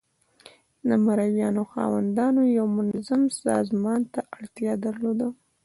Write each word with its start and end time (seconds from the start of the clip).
د 0.87 0.89
مرئیانو 1.05 1.63
خاوندانو 1.73 2.41
یو 2.57 2.65
منظم 2.77 3.21
سازمان 3.43 4.01
ته 4.13 4.19
اړتیا 4.37 4.73
درلوده. 4.85 5.27